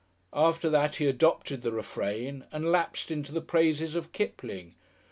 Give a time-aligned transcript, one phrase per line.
[0.33, 4.73] After that he adopted the refrain and then lapsed into the praises of Kipling.